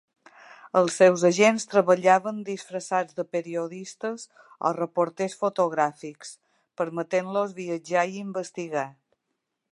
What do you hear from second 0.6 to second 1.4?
Els seus